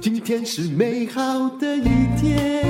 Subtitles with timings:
[0.00, 2.69] 今天是美好的一天。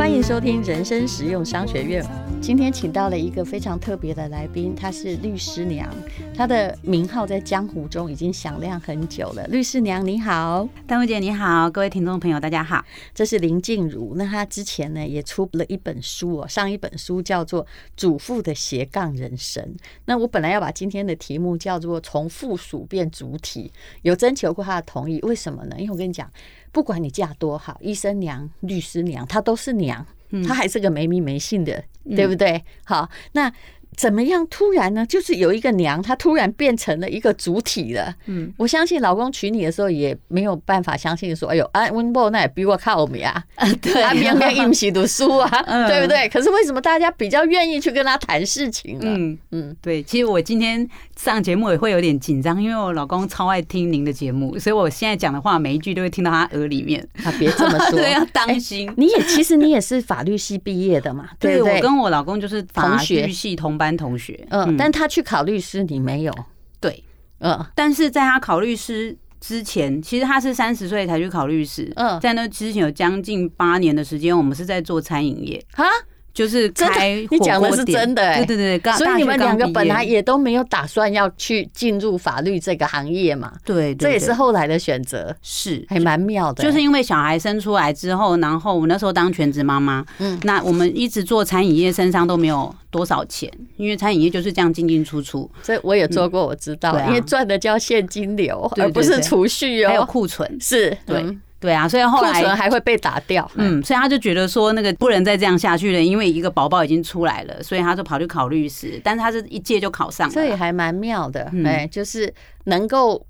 [0.00, 2.02] 欢迎收听人生实用商学院。
[2.40, 5.86] 今天请到了一个非常特别的来宾，她是律师娘，
[6.34, 9.46] 她的名号在江湖中已经响亮很久了。
[9.48, 12.82] 律师娘你好，丹薇姐你好，各位听众朋友大家好。
[13.14, 17.62] 这是林静茹，那她之前呢也出了一本书哦，上一本书叫做
[17.94, 19.62] 《主妇的斜杠人生》。
[20.06, 25.76] 那我本来要把今天的题目叫做“从附属变主体”，有征求过她的同意，为什么呢？
[25.78, 26.26] 因为我跟你讲，
[26.72, 30.06] 不管你嫁多好，医生娘、律师娘，她都是娘。
[30.46, 31.82] 她还是个没名没姓的，
[32.14, 32.64] 对不对？
[32.84, 33.52] 好，那。
[34.00, 34.46] 怎么样？
[34.46, 38.14] 突然呢，就是有一个娘，她突然变成了一个主体了。
[38.24, 43.44] 嗯，我相信老公娶你的时候也没有办法相信说，哎呦，啊，温波那也比我靠我啊，
[43.82, 45.50] 对，啊，明明一起读书啊，
[45.86, 46.26] 对不对？
[46.30, 49.04] 可是为什么大家比较愿意去跟他谈事情呢？
[49.04, 50.02] 嗯嗯，对。
[50.02, 57.06] 其实我今天上节目也会有点紧张，因为我老公超爱听您的节目，所以我现在讲的话每一句都会听到他耳里面。
[57.22, 58.90] 他别这么说， 对，要当心。
[58.96, 61.28] 你也其实你也是法律系毕业的嘛？
[61.38, 66.32] 对，我跟我老公就是法律系同班同学，嗯，但他去考律师，你没有，
[66.80, 67.02] 对，
[67.38, 75.64] 嗯，但是在他考律师之前，其实他是三十岁才去考律师，嗯，在那之前有将近八年的时间，我们是在做餐饮业。
[75.72, 75.84] 啊。
[76.32, 83.52] 就是开，你讲的是真的，对对对，所以你们两个本来也都没有打算要去进入法律这个行业嘛？
[83.64, 85.84] 对，这也是后来的选择，是。
[85.88, 86.62] 还蛮妙的。
[86.62, 95.50] 就是因为小孩生出来之后，然后我那时候当全职妈妈，嗯，那我们一直做餐饮业，身上都没有多少钱，因为餐饮业就是这样进进出出。
[95.62, 101.24] 所以我也做过，我知道，因为赚的叫现金流，而不是储蓄哦，还有库存，是对。
[101.60, 103.48] 对啊，所以后来库存还会被打掉。
[103.54, 108.98] 嗯，所以他就觉得说那个不能再这样下去了，因为一个宝宝已经出来了，所以他就跑去考律师。
[109.04, 111.52] 但是他是一届就考上了，这也还蛮妙的。
[111.64, 112.32] 哎，就是
[112.64, 113.24] 能够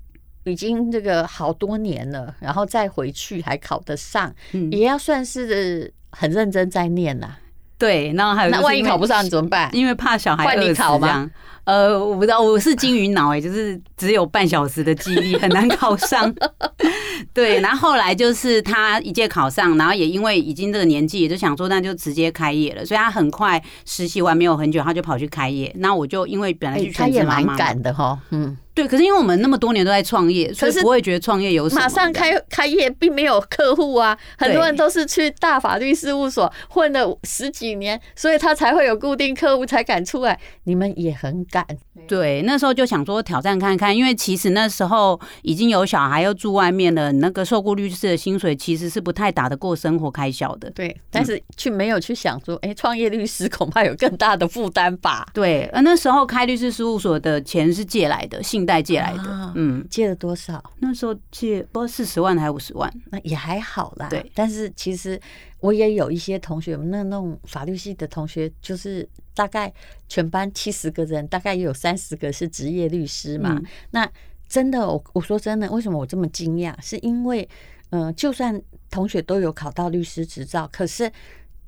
[0.44, 4.32] 已经这个好多年了，然后再回去还考得上，
[4.70, 7.36] 也要算是很认真在念啦。
[7.80, 9.70] 对，然后还有那万一考不上你怎么办？
[9.72, 11.28] 因为怕小孩饿死这样。
[11.64, 16.32] 呃，我不知道，我是金鱼脑哎，就是只有半小时的记忆，很难考上。
[17.32, 25.72] 对，然后后来就是他一届考上，然后也因为已经这个年纪，也就想说那就直接开业了，所以他很快实习完没有很久，他就跑去开业。
[25.78, 28.56] 那我就因为本来去全职妈妈，蛮赶的哈，嗯。
[28.80, 31.80] 对，可是因为我们那么多年都在创业，所以不会觉得创业有什么。
[31.80, 40.38] 马上开开业，并没有客户啊，很多人都是去大法律事务所混了十几年，所以他才会有固定客户，才敢出来。
[40.64, 41.66] 你们也很敢。
[42.08, 50.70] 对，那时候就想说挑战看看，因为其实那时候已经有小孩，又住外面了，那个受雇律师的薪水其实是不太打得过生活开销的。
[50.70, 55.26] 对，但是却没有去想说，哎，创业律师恐怕有更大的负担吧？
[55.34, 59.52] 对，而那时候开律师事务所的钱是借来的，信贷借来的。
[59.56, 60.62] 嗯，借了多少？
[60.78, 64.08] 那时候借不知道四十万还是五十万，那也还好啦。
[64.08, 65.20] 对，但是其实
[65.58, 69.08] 我也有一些同学，那那种法律系的同学，就是。
[69.32, 69.72] 大概
[70.06, 73.54] 全班七十个人，大概也有三十个是职业律师嘛。
[73.54, 74.10] 嗯、那
[74.46, 76.74] 真的，我我说真的，为什么我这么惊讶？
[76.82, 77.48] 是因为，
[77.88, 78.60] 嗯、呃，就算
[78.90, 81.10] 同学都有考到律师执照，可是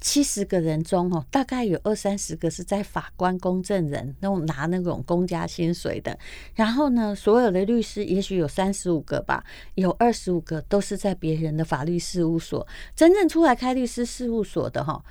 [0.02, 6.18] 七十个人中哦，大概有二三十个是在法官、公证人那种拿那种公家薪水的。
[6.54, 9.42] 然后呢，所有的律师也许有三十五个吧，
[9.76, 12.66] 有二十五个都是在别人的法律事务所。
[12.94, 15.02] 真正出来开律师事务所的哈，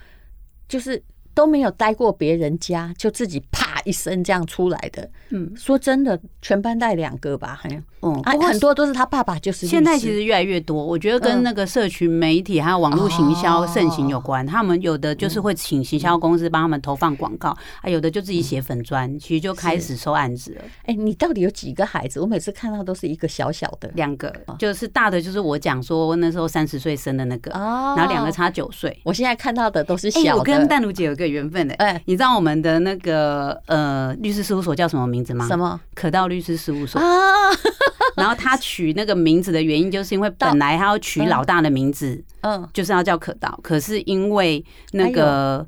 [0.67, 1.01] 就是。
[1.33, 5.09] 都没有待过别人家，就自己啪一声这样出来的。
[5.29, 7.81] 嗯，说真的，全班带两个吧，好像。
[8.03, 14.45] 嗯，啊，很多都是他爸爸，就是现在其实越来越多，我觉得跟那个社群媒体还有网络行销盛行有关。
[14.45, 20.61] 他们有的就是会请行销公司帮他们投放广告，啊，有的就自己写粉砖，其实就开始收案子了。
[20.85, 22.19] 哎，你到底有几个孩子？
[22.19, 28.99] 我每次看到都是一个小小的，两个，就是大的就是我讲说那时候三十岁生的那个，然后两个差九岁。
[29.03, 30.39] 我现在看到的都是小的。
[30.39, 35.47] 我跟淡如姐有个缘分的，哎，你知道我们的那个呃律师事务所叫什么名字吗？
[35.47, 35.79] 什么？
[35.93, 37.05] 可道律师事务所啊。
[38.17, 43.57] 然后他取那个名字的原因，就是因为本来他要取老大的名字，嗯，就是要叫可道。
[43.63, 45.65] 可是因为那个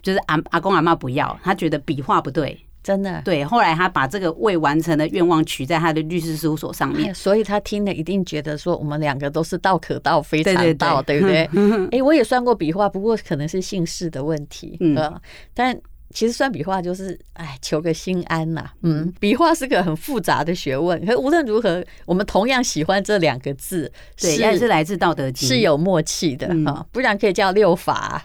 [0.00, 3.44] 就是阿阿公阿妈不要，他觉得笔画不对，真的对。
[3.44, 11.48] 后来他把这个未完成的愿望取在他的律师事务所上面， 所以他听了一定觉得说我们两个都是道可道非常道，对不对？
[11.92, 15.20] 哎，我也算过笔画，不过可能是姓氏的问题，嗯，
[15.54, 15.80] 但。
[16.12, 18.70] 其实算笔画就是，哎，求个心安呐。
[18.82, 21.04] 嗯，笔画是个很复杂的学问。
[21.06, 26.86] 可无论如何，我们同样喜欢这两个字，对，也是来自《道德经》，是有默契的哈。
[26.92, 28.22] 不然可以叫六法。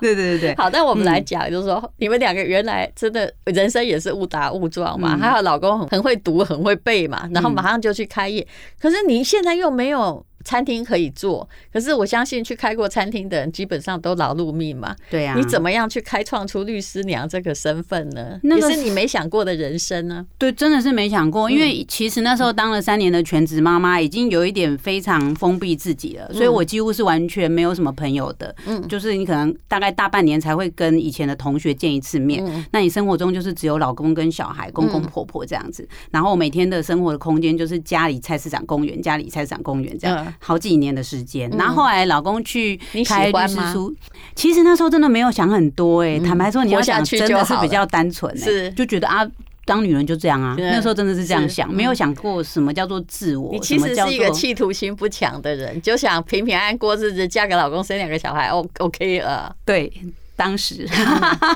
[0.00, 0.54] 对对对对。
[0.58, 5.16] 好，那我们来讲，就是说，你们两个原来真的人生也是误打误撞嘛。
[5.16, 8.46] 还有老公很很会读，很会背嘛，然后马上就去开业。
[8.78, 10.24] 可是你现在又没有。
[10.46, 14.94] 餐厅可以做，可是我相信去开过餐厅的人基本上都劳碌命嘛。
[15.10, 18.38] 对呀，你怎么样去开创出律师娘这个身份呢？
[18.44, 20.24] 那是你没想过的人生呢？
[20.38, 21.50] 对，真的是没想过。
[21.50, 28.54] 因为其实那时候当了三年的全职妈妈，已经有一点非常封闭自己了，所以我几乎是完全没有什么朋友的。
[28.66, 32.44] 嗯，就是你可能大概大半年才会跟以前的同学见一次面。
[32.46, 35.88] 嗯那你生活中就是只有老公跟小孩、公公婆婆这样子。
[36.10, 40.32] 然后每天的生活的空间就是家里、菜市场、公园，家里、菜市场、公园这样。
[40.38, 43.94] 好几年的时间，然后后来老公去开律师书，
[44.34, 48.70] 其实那时候真的没有想很多哎，坦白说你要想真的是比较单纯，是。
[48.72, 49.26] 就觉得啊，
[49.64, 53.50] 当女人就这样啊，那时候真的是这样想，没有想过什么叫做自我。
[53.52, 59.92] 你其实是一个企图心不强的人，就想平平安安过日子，嫁给老公，生两个小孩，O OK 了，对。
[60.36, 60.86] 当时，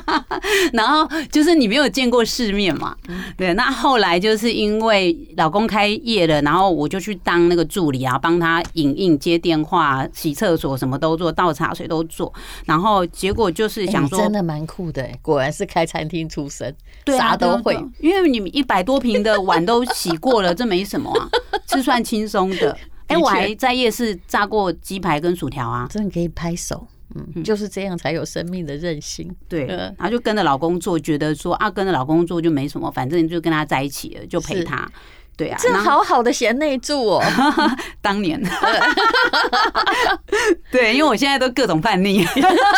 [0.72, 2.96] 然后就是你没有见过世面嘛，
[3.36, 3.52] 对。
[3.54, 12.32] 那后来就是因为老公开业了，然后我就去当那个助理啊，帮他影印、接电话、洗厕所，什么都做，倒茶水都做。
[12.64, 16.74] 然后结果就是想说，真的蛮酷的，果然是开餐厅出身，
[17.06, 17.74] 啥都会。
[18.00, 21.28] 因为你们一百多平的碗都洗过了，这没什么啊，
[21.68, 22.76] 是算轻松的。
[23.08, 26.86] 哎，我还在夜市炸过鸡排跟薯条啊，真的可以拍手。
[27.14, 29.28] 嗯，就是这样才有生命的韧性。
[29.48, 34.88] 对，然后就跟着老公做，觉得说啊，跟着老公做就没什么，反正就跟他在一起了，就陪他。
[35.36, 37.22] 对啊，这好好的贤内助哦，
[38.02, 38.38] 当年。
[40.70, 42.24] 对，因为我现在都各种叛逆。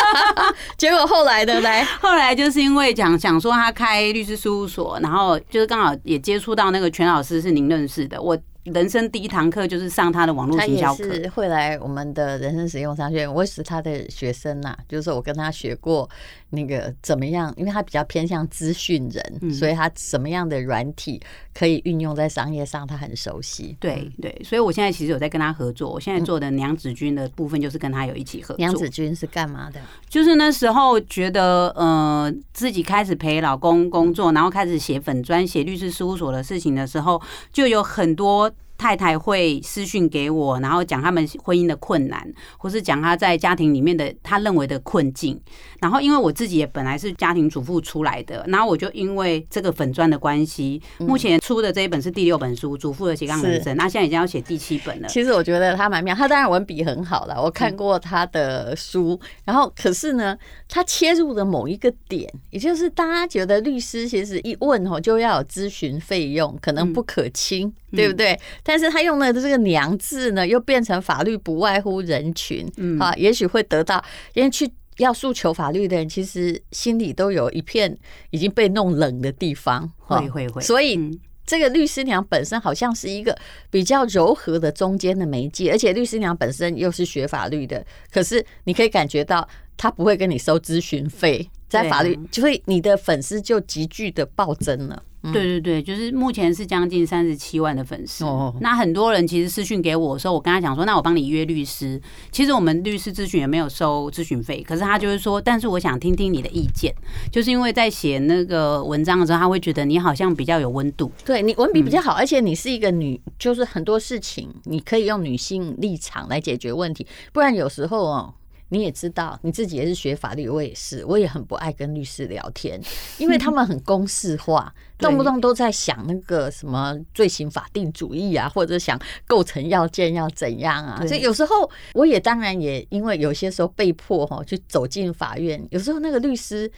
[0.78, 8.38] 结果后来的来，后来就是因为讲想说他开律师事务所，然后就是刚好也接触到那个全老师是您认识的我。
[8.64, 11.04] 人生第一堂课就是上他的网络营销课，
[11.34, 14.78] 会来我们的人生实用商学院，我也是他的学生呐、啊。
[14.88, 16.08] 就是说我跟他学过
[16.50, 21.20] 那个怎么样，因为他比较偏向资讯人，所以他什么样的软体
[21.52, 23.76] 可以运用在商业上，他很熟悉。
[23.80, 25.90] 对对，所以我现在其实有在跟他合作。
[25.90, 28.58] 我现在做的娘子军的部分就是跟他有一起合作。
[28.58, 29.80] 娘子军是干嘛的？
[30.08, 37.20] 就是那时候觉得呃自己开始陪老公工作，然后开始写粉专、写律师事务所的事情的时候，
[37.52, 38.51] 就有很多。
[38.82, 45.40] 太太会私讯给我，然后讲他们婚姻的困难，或是讲他在家庭里面的他认为的困境。
[45.80, 55.06] 然后因为我自己也本来是家庭主妇出来的，然后我就因为这个粉专的关系，目前出的这一本是第六本书《主妇的斜杠人生》，那现在已经要写第七本了。
[55.06, 59.18] 其实我觉得他蛮妙，他当然文笔很好了，我看过他的书。
[59.44, 60.36] 然后可是呢，
[60.68, 68.38] 他切入的某一个点，也就是大家觉得律师其实一问吼就要有咨询费用，可能不可轻，对不对？
[68.62, 74.02] 但是他用的这个“娘”字呢，又变成法律不外乎人群，嗯，啊，也许会得到，
[74.34, 77.96] 因为去要诉求法律的人，其实心里都有一片
[78.30, 80.62] 已经被弄冷的地方，会会会。
[80.62, 80.98] 所以
[81.46, 83.36] 这个律师娘本身好像是一个
[83.70, 89.46] 比较柔和的中间的媒介，而且律师娘本身又是学法律的，可是你可以感觉到
[89.76, 95.02] 他不会跟你收咨询费，在法律就会你的粉丝就急剧的暴增了。
[95.32, 98.24] 对对对，就是目前是将近三十七万的粉丝。
[98.58, 102.00] 那很多人其实私讯给我时候，我跟他讲说，那我帮你约律师。
[102.32, 106.92] 其实我们律师咨询也没有收咨询费，可是他就是说，但是我想听听你的意见，
[107.30, 111.12] 就是因为在写那个文章的时候，他会觉得你好像比较有温度。
[111.24, 118.34] 对，你文笔比较好，而且你是一个女，就是很多事情你可以用女性立场来解决问题，不然有时候哦。
[118.72, 122.80] 你也知道，你自己也是学法律，我也是，我也很不爱跟律师聊天，
[123.18, 136.72] 因为他们很公式化， 动不动都在想那个什么罪行法定主义啊，或者想构成要件要怎样啊，所以有时候我也当然也因为有些时候被迫哈去走进法院，有时候那个律师，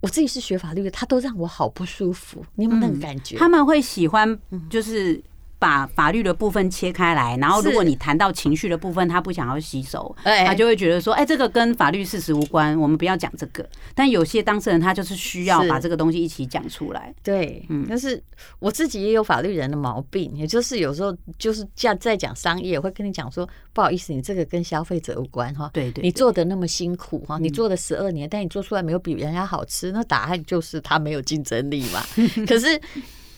[0.00, 3.36] 我自己是学法律的，他都让我好不舒服，你有没有那种感觉？
[3.36, 4.38] 他们会喜欢
[4.70, 5.20] 就是。
[5.64, 13.66] 把法律的部分切开来，然后如果你谈到情绪的部分，他不想要吸收，他就会觉得说，哎，这个跟法律事实无关，我们不要讲这个。
[13.94, 17.14] 但有些当事人他就是需要把这个东西一起讲出来。
[17.22, 18.22] 对，嗯，但是
[18.58, 25.70] 我自己也有法律人的毛病，也就是有时候就是在在讲商业，会跟你讲说，不好意思，你这个跟消费者无关哈。
[25.72, 32.04] 对对，你做的那么辛苦哈，你做了十二年，但你做出来没有比人家好吃，那答案就是他没有竞争力嘛。
[32.46, 32.78] 可是。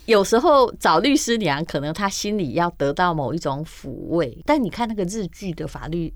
[0.07, 4.37] 有时候找律师娘，可能他心里要得到某一种抚慰。
[4.45, 6.13] 但你看那个日剧的法律，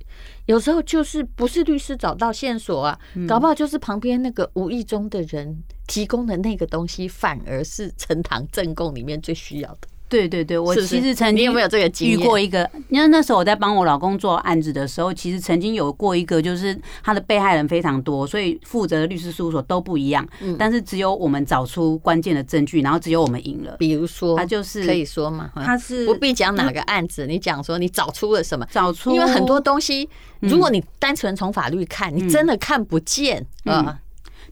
[0.46, 9.88] 有时候就是不是律师找到线索啊，搞不好就是旁边那个无意中的人提供的那个东西，反而是呈堂证供里面最需要的。
[10.10, 12.68] 对对对，我其实曾经有没有这个遇过一个？
[12.88, 20.26] 因为那时候我在帮我老公做案子的时候，其实曾经有过一个，就是他的被害人非常多，所以负责的律师事务所都不一样。
[20.40, 23.76] 嗯，但是只有我们找出关键的证据，然后只有我们赢了。
[23.78, 28.66] 比如说，他就是可以说嘛，他是不必讲哪个案子，你讲说你找出了什么？
[28.72, 30.08] 找出，因为很多东西，
[30.40, 34.00] 如果你单纯从法律看，你真的看不见啊。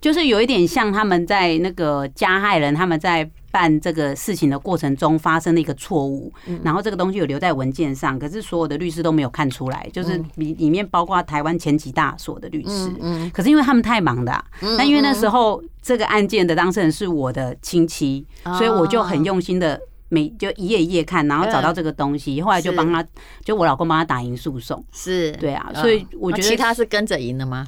[0.00, 3.28] 就是有一点像他们在那个加害人他们在。
[3.50, 6.30] 办这个事情的过程中发生的一个错误，
[6.62, 12.90] 然后这个东西有留在文件上，可是所有的律师都没有看出来，就是里里面包括台湾前几大所的律师，
[13.32, 14.44] 可是因为他们太忙的，啊，
[14.76, 18.26] 那因为那时候这个案件的当事人是我的亲戚，
[18.58, 19.80] 所以我就很用心的
[20.10, 23.02] 每就一页一页看，然后找到这个东西，后来就帮他，
[23.42, 25.32] 就我老公帮他打赢诉讼，是。
[25.32, 27.66] 对啊，所以我觉得其他是跟着赢的吗？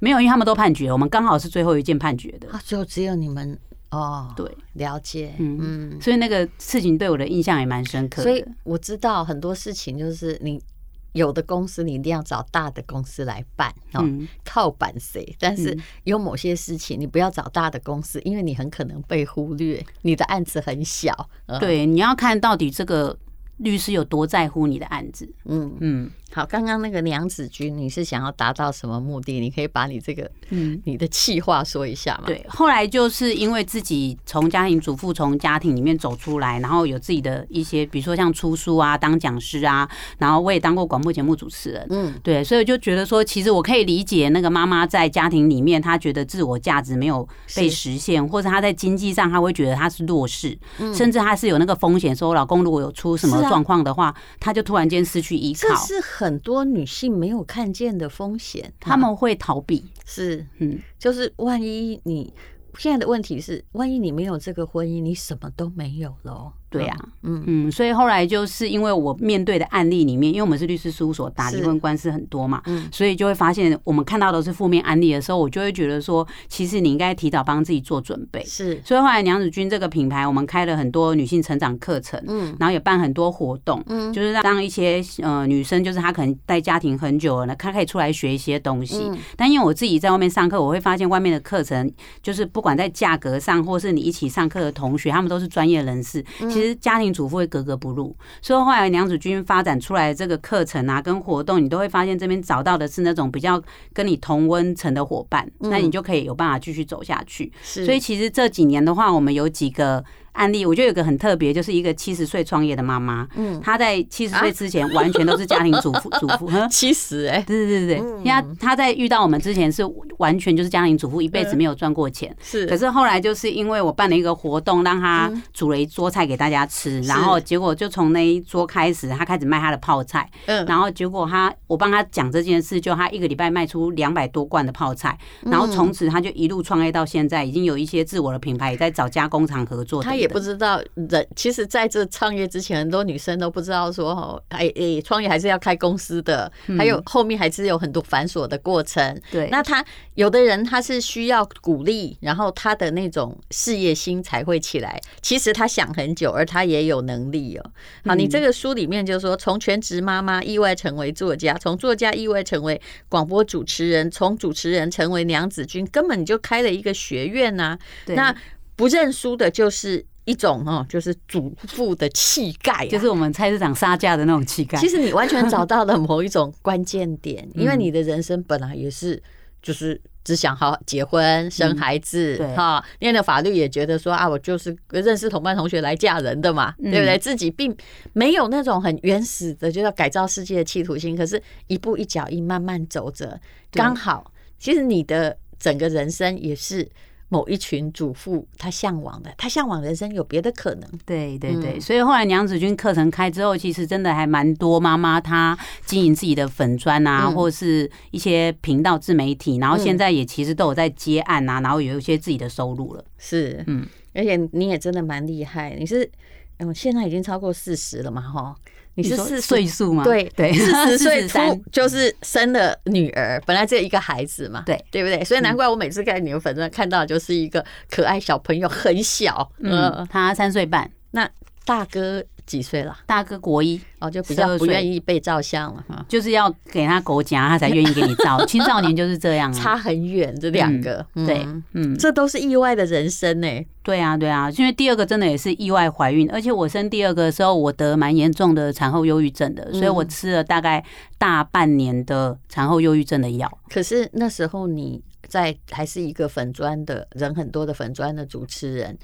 [0.00, 3.58] 没有，因为他们都判决，我们刚好是最后一件判决的，最后只有你们。
[3.90, 8.22] 哦，对，了解，嗯嗯，所以那个事情对我的印象也蛮深刻的。
[8.22, 10.62] 所以我知道很多事情，就是你
[11.10, 14.08] 有的公司你一定要找大的公司来办，哦，
[14.44, 15.34] 靠板谁？
[15.40, 21.28] 但是有某些事情你不要找大的公司，因为你很可能被忽略，你的案子很小。
[21.58, 23.18] 对，你要看到底这个
[23.56, 25.28] 律师有多在乎你的案子。
[25.46, 26.10] 嗯嗯。
[26.32, 29.40] 好，刚刚那个娘子军，你是想要达到什么目的？
[29.40, 32.24] 你可以把你这个，嗯， 你的气话说一下吗？
[32.26, 50.56] 对，后来就是因为自己从家庭主妇从家庭里面走出来，然后有自己的一些，比如说像出书啊、当讲师啊，然后我也当过广播节目主持人，嗯，对，所以就觉得说，其实我可以理解那个妈妈在家庭里面，她觉得自我价值没有被实现，或者她在经济上，她会觉得她是弱势，
[50.94, 55.74] 甚至她是有那个风险，说我老公如果有出什么状况的话，她就突然间失去依靠。
[56.20, 59.82] 很多女性没有看见的风险， 他们会逃避。
[60.04, 62.30] 是，嗯，就是万一你
[62.76, 66.52] 现在的问题是，万一你没有这个婚姻，你什么都没有了。
[66.70, 67.42] 对呀，嗯。
[67.46, 78.44] 嗯，所以后来就是因为我面对的案例里面，因为我们是律师事务所，打离婚官司很多嘛，嗯，所以就会发现我们看到的是负面案例的时候，我就会觉得说，其实你应该提早帮自己做准备。
[78.44, 89.10] 是，所以后来娘子军这个品牌，我们开了很多女性成长课程，嗯，然后也办很多活动，嗯，就是让一些呃女生，就是她可能在家庭很久了呢，她可以出来学一些东西。
[89.36, 91.90] 但因为我自己在外面上课，我会发现外面的课程，
[92.22, 103.62] 就是不管在价格上，或是你一起上课的同学，他们都是专业人士，其实家庭主妇会格格不入，所以后来娘子军发展出来的这个课程啊，跟活动，你都会发现这边找到的是那种比较
[103.92, 107.52] 跟你同温层的伙伴，那你就可以有办法继续走下去。
[107.62, 110.04] 所以其实这几年的话，我们有几个。
[110.32, 119.82] 案例，我觉得有个很特别，就是一个七十岁创业的妈妈，嗯，她在七十岁之前完全都是家庭主妇， 主妇，七十哎，对对对对，因为她在遇到我们之前是
[120.18, 140.02] 完全就是家庭主妇，一辈子没有赚过钱，是，可是后来就是因为我办了一个活动，让她煮了一桌菜给大家吃，然后结果就从那一桌开始，她开始卖她的泡菜，嗯，然后结果她我帮她讲这件事，就她一个礼拜卖出两百多罐的泡菜，然后从此她就一路创业到现在，已经有一些自我的品牌，也在找加工厂合作。
[140.20, 149.20] 也不知道人，其实在这创业之前，很多女生都不知道说哦，哎哎，创业还是要开公司的，还有后面还是有很多繁琐的过程。
[149.30, 149.84] 对，那他
[150.14, 155.00] 有的人他是需要鼓励，然后他的那种事业心才会起来。
[155.22, 157.70] 其实他想很久，而他也有能力哦。
[158.04, 167.78] 好，你这个书里面就是说，从全职妈妈意外成为作家，从作家意外成为广播主持人，从主持人成为娘子军，根本就开了一个学院呐。
[168.06, 168.34] 那
[168.76, 170.04] 不认输的就是。
[170.24, 174.78] 一种哦，就是主妇的气概，就是我们菜市场杀价的那种气概。
[174.78, 179.20] 其实你完全找到了某一种关键点，因为你的人生本来也是
[179.62, 187.18] 就是只想好结婚生孩子，哈，念了法律也觉得说啊，我就是认识同班同学来嫁人的嘛，对不对？
[187.18, 187.74] 自己并
[188.12, 193.40] 没有那种很原始的就要改造世界的企图心，可是一步一脚印慢慢走着，
[193.72, 196.86] 刚好，其实你的整个人生也是。
[197.30, 200.90] 某一群主妇，她向往的，她向往人生有别的可能。
[201.06, 205.56] 对对对，所以后来娘子军课程开之后，其实真的还蛮多妈妈她
[205.86, 213.04] 经营自己的粉砖啊，或是一些频道自媒体，然后现在也其实都有在接案啊，然后有一些自己的收入了。
[213.16, 216.10] 是，嗯，而且你也真的蛮厉害，你是
[216.58, 218.54] 嗯，现在已经超过四十了嘛，哈。
[218.94, 220.04] 你是四岁数吗？
[220.04, 221.38] 对对， 四十岁初
[221.72, 225.24] 就是生了女儿，本来只有一个孩子嘛，对对不对？
[225.24, 231.28] 所以难怪我每次看你们粉钻看到就是一个可爱小朋友，很小，嗯，他三岁半，那
[231.64, 232.98] 大哥几岁了？
[233.06, 238.42] 大哥国一哦，就比较不愿意被照相了哈，就是要给他狗夹，他才愿意给你照。
[238.44, 243.48] 青少年就是这样，差很远，这两个，嗯、对，嗯，这都是意外的人生呢。
[243.84, 250.84] 对啊，对啊，因为第二个真的也是意外怀孕，而且我生第二个的时候，我得蛮严重的产后忧郁症的，所以我吃了大概
[251.18, 253.58] 大半年的产后忧郁症的药。
[253.68, 258.98] 可是那时候你在还是一个粉砖的人很多的粉砖的主持人。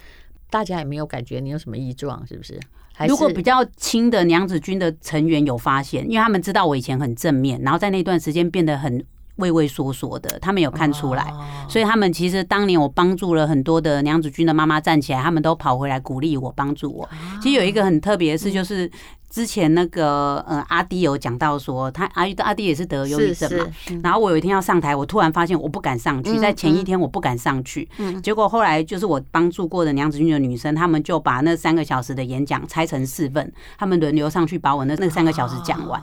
[0.49, 2.59] 大家也没有感觉你有什么异状，是不是？
[2.97, 9.05] 还是如果比较亲的娘子军的成员有发现，因为他们知道我以前很正面，然后在那段时间变得很
[9.37, 11.31] 畏畏缩缩的，他们有看出来，
[11.69, 17.07] 所以他们其实当年我帮助了很多的娘子军的妈妈站起来，他们都跑回来鼓励我，帮助我。
[17.43, 18.91] 其实有一个很特别的事就是。
[19.29, 23.67] 之前那个呃阿弟有讲到说，他阿阿滴也是得忧郁症嘛，
[24.03, 27.89] 然后我有一天要上台，我突然发现我不敢上去，在前一天我不敢上去，
[28.23, 36.01] 结果后来就是我帮助过的娘子军的女生，他们就把那三个小时的演讲拆成四份，他们轮流上去把我那那三个小时讲完。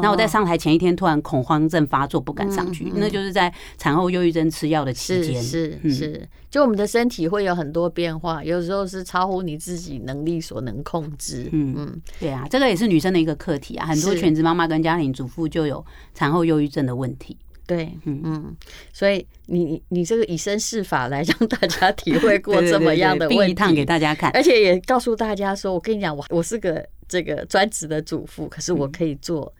[0.00, 5.42] 那我在上台前一天突然恐慌症发作，不敢上去，那就是在产后忧郁症吃药的期间。
[5.42, 11.48] 是是，就我们的身体会有很多变化，有时候是超乎你自己能力所能控制。
[11.52, 12.66] 嗯嗯，对啊，这个。
[12.66, 17.36] 这也是女生的一个课题啊，很多全职妈妈跟家庭主妇就有产后忧郁症的问题。
[17.66, 18.56] 对，嗯嗯，
[18.92, 29.52] 所以你你这个以身试法来让大家体会过 这么样的问题，一趟给大家看，而且也告诉大家说，我跟你讲，我我是个这个专职的主妇，可是我可以做，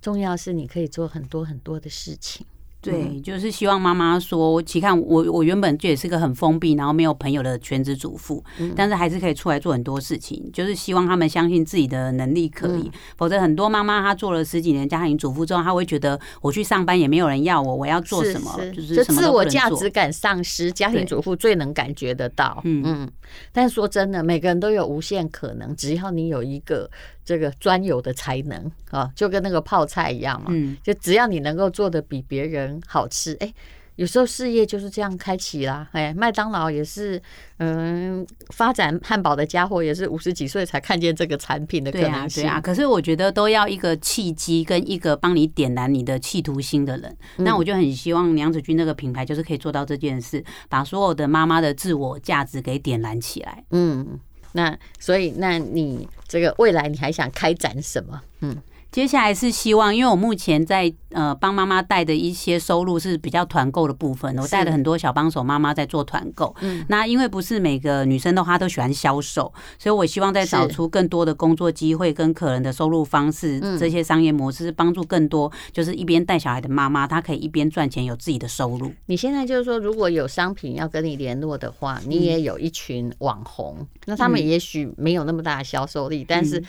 [0.00, 2.46] 重要是你可以做很多很多的事情。
[2.80, 8.44] 对，就是希望妈妈说，其看我，我原本就也是个很封闭，然后没有朋友的全职主妇，
[8.76, 10.48] 但是还是可以出来做很多事情。
[10.52, 18.54] 就是希望他们相信自己的能力可以，否则很多妈妈她做了十几年家庭主妇之后，她会觉得我去上班也没有人要我，我要做什么？
[18.72, 20.70] 就是自我价值感丧失。
[20.70, 23.10] 家庭主妇最能感觉得到，嗯嗯。
[23.52, 26.88] 但是说真的，每个人都有无限可能，只要你有一个。
[27.26, 30.50] 这个专有的才能啊，就跟那个泡菜一样嘛，
[30.82, 33.52] 就只要你能够做的比别人好吃，哎，
[33.96, 35.88] 有时候事业就是这样开启啦。
[35.92, 37.20] 哎，麦当劳也是，
[37.56, 42.44] 嗯，发展汉堡的家伙也是五十几岁才看见这个产品的可能性。
[42.44, 47.16] 对啊，可是我觉得都要一个契机跟一个帮你点燃你的企图心的人。
[47.38, 53.64] 那我就很希望娘子军那个品牌就是可以做到这件事，把所有的妈妈的自我价值给点燃起来。
[53.72, 54.20] 嗯。
[54.56, 58.20] 那所以，那你这个未来你还想开展什么？
[58.40, 58.56] 嗯。
[58.92, 66.54] 接下来是希望，因为我目前在呃帮妈妈带的一些收入是比较团购的部分，我带了很多小帮手妈妈在做团购。
[66.62, 78.90] 嗯，那因为不是每个女生的话都喜欢销售，所以我希望再找出更多的工作机会跟可能的收入方式，这些商业模式帮助更多就是一边带小孩的妈妈，她可以一边赚钱，有自己的收入。
[79.06, 86.62] 你现在就是说，如果有商品要跟你联络的话，你也有一群网红，那他们也许没有那么大的销售力，但是。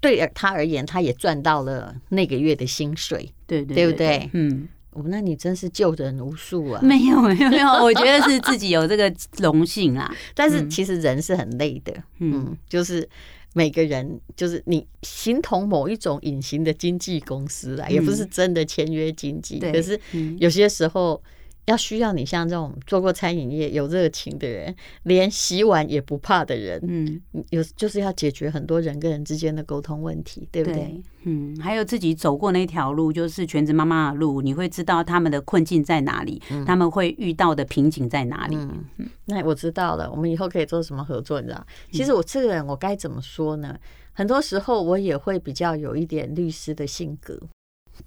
[0.00, 4.30] 对他而言，他也赚到了那个月的薪水，对对，对，对，对不对？
[4.32, 6.80] 嗯，哦，那你真是救人无数啊！
[6.82, 10.10] 没有没有没有，我觉得是自己有这个荣幸啊。
[10.34, 13.08] 但是其实人是很累的，嗯，就是
[13.52, 20.00] 每个人就是你形同某一种隐形的经纪公司啦，也不是真的签约经纪，可是
[20.38, 21.22] 有些时候。
[21.70, 30.80] 要需要你像这种做过餐饮业有热情的人，连洗碗也不怕的人，嗯，有就是要解决很多人跟人之间的沟通问题，对不对？
[30.80, 38.56] 对，嗯，还有自己走过那条路，就是全职妈妈的路，你会知道他们的困境在哪里，嗯、他们会遇到的瓶颈在哪里。
[38.56, 38.84] 嗯，
[39.26, 41.40] 那我知道了，我们以后可以做什么合作？
[41.40, 41.64] 你知道？
[41.92, 43.78] 其实我这个人，我该怎么说呢？
[44.12, 47.38] 很多时候我也会比较有一点律师的性格。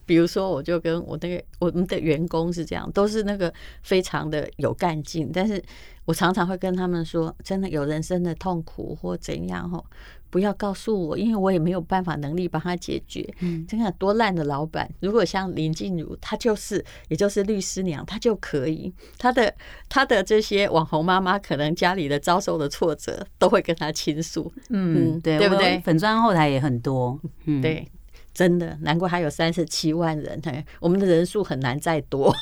[0.05, 5.61] 比如说，我就跟我那个我们的员工是这样，都是那个非常的有干劲，但是
[6.05, 9.85] 我常常会跟他们说，真的有人生的痛苦或怎样吼，
[10.29, 13.27] 不要告诉我，因为我也没有办法能力帮他解决。
[13.39, 19.53] 嗯，真的多烂的老板，如果像林静茹，她就是，也就是律师娘，她就可以，她的
[19.87, 24.51] 她的这些网红妈妈，可能家里的遭受的挫折，都会跟她倾诉。
[24.69, 25.79] 嗯，对，对不对？
[25.85, 27.19] 粉砖后台也很多。
[27.45, 27.87] 嗯，对。
[28.33, 32.35] 真的，难怪还有三十七万人，嘿，我们的人数很难再多。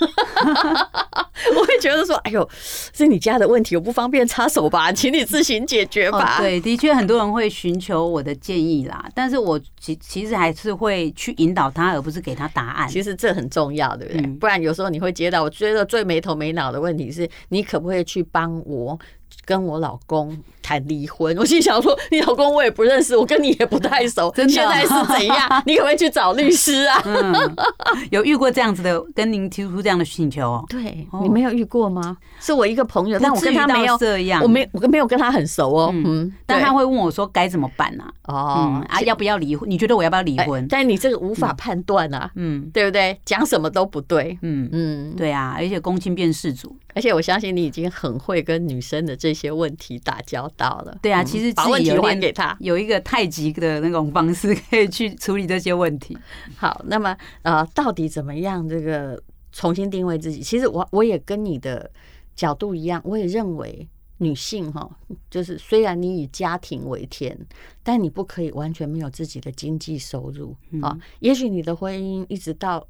[1.55, 2.47] 我会觉得说，哎呦，
[2.93, 6.37] 是你家的问题，我不方便插手吧， 请你自行解决吧。
[6.37, 12.87] 哦、对，的确很多人会寻求我的建议啦，但是我其其实还是会去引导他，而不是给他答案。
[12.87, 14.21] 其实这很重要，对不对？
[14.21, 18.97] 嗯、不然有时候你会接到，我觉得最没头没脑的问题是，你可不可以去帮我？
[19.45, 25.63] 跟我老公谈离婚， 我心想说，你老公我也不认识，我跟你也不太熟，真的现在是怎样？
[25.65, 27.01] 你可不可以去找律师啊？
[27.05, 27.33] 嗯、
[28.11, 30.65] 有遇过这样子的，跟您提出这样的请求哦？
[30.69, 32.17] 对，你没有遇过吗？
[32.39, 35.91] 是我一个朋友，但我跟他没有这样，我没我没有跟他很熟哦。
[35.93, 38.03] 嗯，但他会问我说该怎么办呢？
[38.25, 39.69] 哦，啊，要不要离婚？
[39.69, 40.67] 你觉得我要不要离婚？
[40.67, 43.19] 但你这个无法判断啊，嗯，对不对？
[43.25, 50.97] 讲什么都不对，嗯嗯，对啊，而且公亲变世主，而且我相信你已经很会跟女生的这些问题打交道了。
[51.01, 56.17] 对啊，其实把问题还给他，有一个太极的那种方式可以去处理这些问题。
[56.57, 59.21] 好，那么呃，到底怎么样这个？
[59.51, 61.89] 重新定位自己，其实我我也跟你的
[62.35, 63.87] 角度一样，我也认为
[64.17, 64.89] 女性哈，
[65.29, 67.37] 就是虽然你以家庭为天，
[67.83, 70.97] 但你不可以完全没有自己的经济收入啊。
[71.19, 72.87] 也许你的婚姻一直到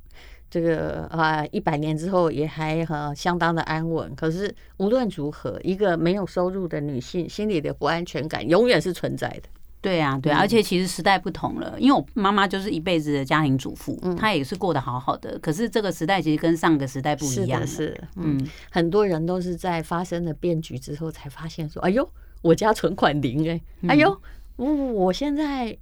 [0.49, 9.43] 这个啊一百年之后也还很相当的安稳，可是无论如何，一个没有收入的女性心里的不安全感永远是存在的。
[9.81, 15.39] 对啊，对啊，而且其实时代不同了，因为我妈妈就是一辈子的家庭主妇，嗯、她也是过得好好的。
[15.39, 18.39] 可是这个时代其实跟上个时代不一样，是，是，嗯，
[18.69, 22.07] 很多人都是在发生了变局之后才发现说，哎呦，
[22.43, 24.21] 我家存款零哎，哎呦，
[24.55, 25.75] 我我现在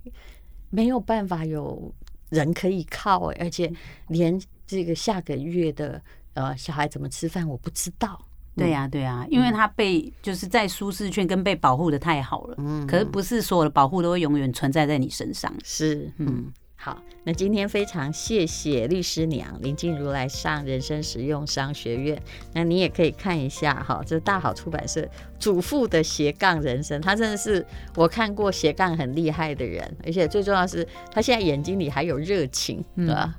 [0.69, 1.93] 没有办法有
[2.29, 3.69] 人可以靠哎，而且
[4.07, 6.01] 连这个下个月的
[6.35, 8.25] 呃小孩怎么吃饭我不知道。
[8.55, 22.21] 对呀，对呀，因为他被就是在舒适圈跟被保护的太好了，嗯，可是不是所有的保护都会永远存在在你身上，是，嗯，好，那今天非常谢谢律师娘林静茹来上人生实用商学院，
[22.53, 25.07] 那你也可以看一下哈，这大好出版社
[25.39, 33.35] 主妇的斜杠人生，他真的是我看过斜杠很厉害的人，而且最重要是他现在眼睛里还有热情，对吧？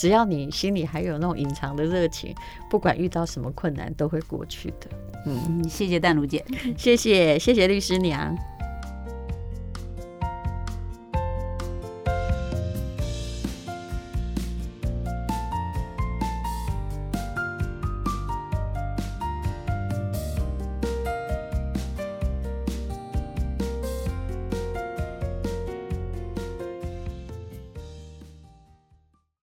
[0.00, 2.34] 只要你心里还有那种隐藏的热情，
[2.70, 4.88] 不管遇到什么困难都会过去的。
[5.26, 6.42] 嗯，谢谢淡如姐，
[6.74, 8.34] 谢谢谢谢律师娘。